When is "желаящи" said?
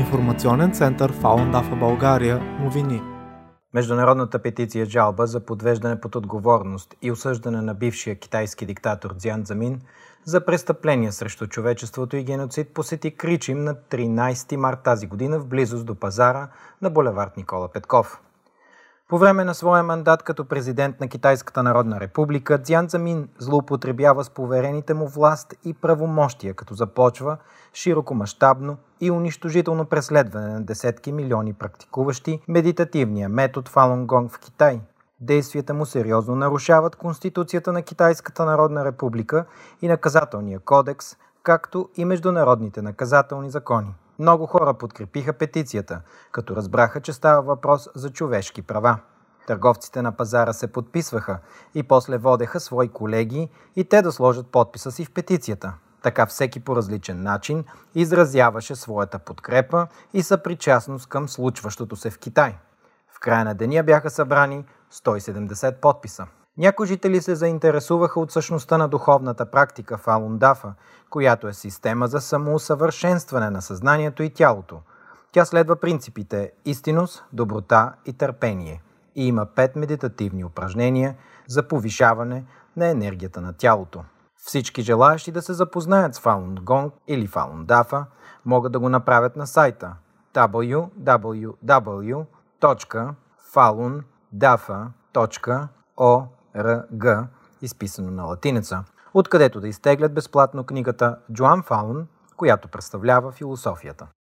84.82-85.32